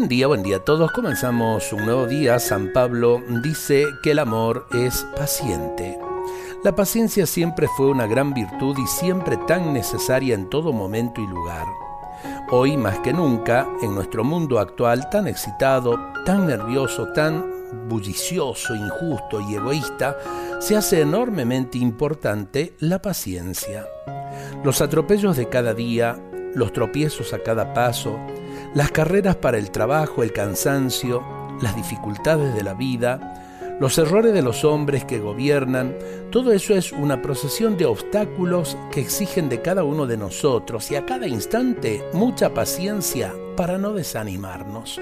Buen 0.00 0.08
día, 0.08 0.28
buen 0.28 0.42
día 0.42 0.56
a 0.56 0.64
todos. 0.64 0.92
Comenzamos 0.92 1.74
un 1.74 1.84
nuevo 1.84 2.06
día. 2.06 2.38
San 2.38 2.72
Pablo 2.72 3.22
dice 3.42 3.84
que 4.02 4.12
el 4.12 4.18
amor 4.18 4.66
es 4.72 5.06
paciente. 5.14 5.98
La 6.64 6.74
paciencia 6.74 7.26
siempre 7.26 7.68
fue 7.76 7.88
una 7.88 8.06
gran 8.06 8.32
virtud 8.32 8.78
y 8.78 8.86
siempre 8.86 9.36
tan 9.46 9.74
necesaria 9.74 10.34
en 10.34 10.48
todo 10.48 10.72
momento 10.72 11.20
y 11.20 11.26
lugar. 11.26 11.66
Hoy 12.50 12.78
más 12.78 13.00
que 13.00 13.12
nunca, 13.12 13.68
en 13.82 13.94
nuestro 13.94 14.24
mundo 14.24 14.58
actual 14.58 15.10
tan 15.10 15.28
excitado, 15.28 16.00
tan 16.24 16.46
nervioso, 16.46 17.12
tan 17.12 17.44
bullicioso, 17.86 18.74
injusto 18.74 19.42
y 19.42 19.56
egoísta, 19.56 20.16
se 20.60 20.78
hace 20.78 21.02
enormemente 21.02 21.76
importante 21.76 22.74
la 22.78 23.02
paciencia. 23.02 23.86
Los 24.64 24.80
atropellos 24.80 25.36
de 25.36 25.50
cada 25.50 25.74
día, 25.74 26.18
los 26.54 26.72
tropiezos 26.72 27.34
a 27.34 27.40
cada 27.40 27.74
paso, 27.74 28.18
las 28.74 28.90
carreras 28.90 29.36
para 29.36 29.58
el 29.58 29.70
trabajo, 29.70 30.22
el 30.22 30.32
cansancio, 30.32 31.22
las 31.60 31.76
dificultades 31.76 32.54
de 32.54 32.62
la 32.62 32.74
vida, 32.74 33.76
los 33.80 33.96
errores 33.96 34.34
de 34.34 34.42
los 34.42 34.64
hombres 34.64 35.04
que 35.04 35.18
gobiernan, 35.18 35.96
todo 36.30 36.52
eso 36.52 36.74
es 36.74 36.92
una 36.92 37.22
procesión 37.22 37.78
de 37.78 37.86
obstáculos 37.86 38.76
que 38.92 39.00
exigen 39.00 39.48
de 39.48 39.62
cada 39.62 39.84
uno 39.84 40.06
de 40.06 40.18
nosotros 40.18 40.90
y 40.90 40.96
a 40.96 41.06
cada 41.06 41.26
instante 41.26 42.04
mucha 42.12 42.52
paciencia 42.52 43.34
para 43.56 43.78
no 43.78 43.94
desanimarnos. 43.94 45.00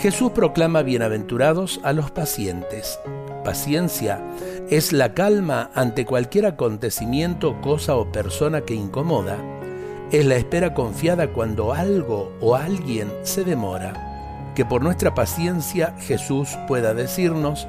Jesús 0.00 0.30
proclama 0.30 0.82
bienaventurados 0.82 1.80
a 1.82 1.92
los 1.92 2.10
pacientes. 2.10 2.98
Paciencia 3.44 4.20
es 4.70 4.92
la 4.92 5.12
calma 5.12 5.70
ante 5.74 6.06
cualquier 6.06 6.46
acontecimiento, 6.46 7.60
cosa 7.60 7.96
o 7.96 8.10
persona 8.12 8.60
que 8.60 8.74
incomoda 8.74 9.36
es 10.12 10.26
la 10.26 10.36
espera 10.36 10.74
confiada 10.74 11.28
cuando 11.28 11.72
algo 11.72 12.32
o 12.40 12.54
alguien 12.54 13.10
se 13.22 13.44
demora. 13.44 14.52
Que 14.54 14.64
por 14.66 14.82
nuestra 14.82 15.14
paciencia 15.14 15.94
Jesús 16.00 16.50
pueda 16.68 16.92
decirnos, 16.92 17.66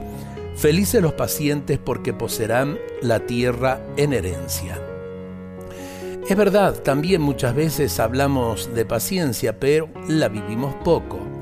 felices 0.55 1.01
los 1.01 1.13
pacientes 1.13 1.79
porque 1.79 2.13
poseerán 2.13 2.77
la 3.01 3.21
tierra 3.21 3.79
en 3.95 4.11
herencia. 4.11 4.77
Es 6.27 6.37
verdad, 6.37 6.75
también 6.83 7.21
muchas 7.21 7.55
veces 7.55 7.99
hablamos 7.99 8.73
de 8.75 8.85
paciencia, 8.85 9.59
pero 9.59 9.89
la 10.07 10.27
vivimos 10.27 10.75
poco 10.83 11.32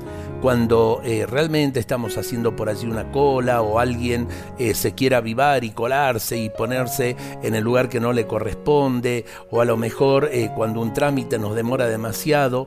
cuando 0.42 1.00
eh, 1.04 1.24
realmente 1.24 1.78
estamos 1.78 2.18
haciendo 2.18 2.56
por 2.56 2.68
allí 2.68 2.86
una 2.86 3.12
cola 3.12 3.62
o 3.62 3.78
alguien 3.78 4.26
eh, 4.58 4.74
se 4.74 4.92
quiere 4.92 5.14
avivar 5.14 5.62
y 5.62 5.70
colarse 5.70 6.36
y 6.36 6.50
ponerse 6.50 7.16
en 7.42 7.54
el 7.54 7.62
lugar 7.62 7.88
que 7.88 8.00
no 8.00 8.12
le 8.12 8.26
corresponde, 8.26 9.24
o 9.50 9.60
a 9.60 9.64
lo 9.64 9.76
mejor 9.76 10.28
eh, 10.32 10.50
cuando 10.54 10.80
un 10.80 10.92
trámite 10.92 11.38
nos 11.38 11.54
demora 11.54 11.86
demasiado, 11.86 12.66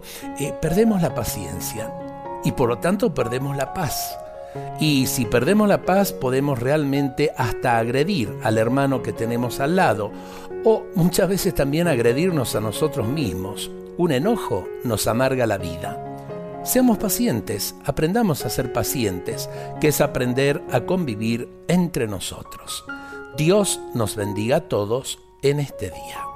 perdemos 0.61 1.01
la 1.01 1.13
paciencia 1.13 1.93
y 2.45 2.53
por 2.53 2.69
lo 2.69 2.77
tanto 2.77 3.13
perdemos 3.13 3.57
la 3.57 3.73
paz. 3.73 4.17
Y 4.79 5.07
si 5.07 5.25
perdemos 5.25 5.67
la 5.67 5.81
paz 5.81 6.13
podemos 6.13 6.59
realmente 6.59 7.33
hasta 7.35 7.77
agredir 7.77 8.33
al 8.41 8.57
hermano 8.57 9.03
que 9.03 9.11
tenemos 9.11 9.59
al 9.59 9.75
lado 9.75 10.13
o 10.63 10.85
muchas 10.95 11.27
veces 11.27 11.53
también 11.53 11.89
agredirnos 11.89 12.55
a 12.55 12.61
nosotros 12.61 13.05
mismos. 13.05 13.69
Un 13.97 14.13
enojo 14.13 14.65
nos 14.85 15.07
amarga 15.07 15.45
la 15.45 15.57
vida. 15.57 16.14
Seamos 16.65 16.97
pacientes, 16.97 17.75
aprendamos 17.85 18.43
a 18.43 18.49
ser 18.49 18.73
pacientes, 18.73 19.51
que 19.79 19.89
es 19.89 20.01
aprender 20.01 20.63
a 20.71 20.81
convivir 20.81 21.47
entre 21.67 22.07
nosotros. 22.07 22.83
Dios 23.37 23.79
nos 23.93 24.15
bendiga 24.15 24.57
a 24.57 24.67
todos 24.67 25.19
en 25.43 25.59
este 25.59 25.91
día. 25.91 26.34